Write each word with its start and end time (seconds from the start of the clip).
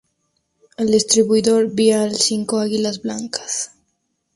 El 0.77 0.87
distribuidor 0.89 1.75
vial 1.75 2.15
"Cinco 2.15 2.57
Águilas 2.57 3.03
Blancas". 3.03 3.73